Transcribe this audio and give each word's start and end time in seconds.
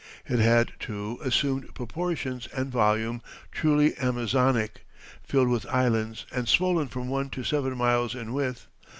It 0.27 0.39
had, 0.39 0.71
too, 0.79 1.19
assumed 1.21 1.75
proportions 1.75 2.47
and 2.55 2.71
volume 2.71 3.21
truly 3.51 3.95
Amazonic, 3.99 4.83
filled 5.23 5.49
with 5.49 5.67
islands 5.67 6.25
and 6.31 6.47
swollen 6.49 6.87
from 6.87 7.07
one 7.07 7.29
to 7.29 7.43
seven 7.43 7.77
miles 7.77 8.15
in 8.15 8.33
width. 8.33 8.65